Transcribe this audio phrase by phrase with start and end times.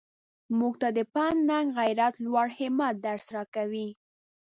[0.57, 3.89] موږ ته د پند ننګ غیرت لوړ همت درس راکوي.